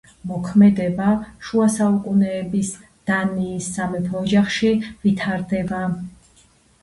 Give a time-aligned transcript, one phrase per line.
[0.29, 1.09] მოქმედება
[1.49, 2.71] შუასაუკუნეების
[3.09, 4.71] დანიის სამეფო ოჯახში
[5.05, 5.83] ვითარდება.